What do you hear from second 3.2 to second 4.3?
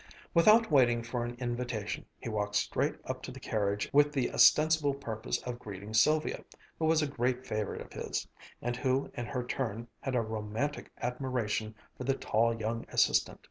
to the carriage with